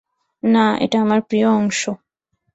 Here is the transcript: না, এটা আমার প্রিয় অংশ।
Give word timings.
না, 0.43 0.65
এটা 0.79 0.97
আমার 1.01 1.19
প্রিয় 1.21 1.47
অংশ। 1.51 1.81